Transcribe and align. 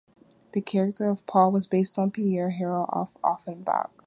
The 0.53 0.61
character 0.61 1.07
of 1.11 1.23
Paul 1.27 1.51
was 1.51 1.67
based 1.67 1.99
on 1.99 2.09
Pierre 2.09 2.49
Harel 2.59 2.89
of 2.91 3.15
Offenbach. 3.23 3.91